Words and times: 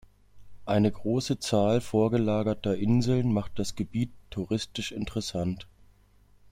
Eine 0.65 0.91
große 0.91 1.37
Zahl 1.37 1.79
vorgelagerter 1.79 2.75
Inseln 2.75 3.31
macht 3.31 3.59
das 3.59 3.75
Gebiet 3.75 4.09
touristisch 4.31 4.91
interessant. 4.93 5.67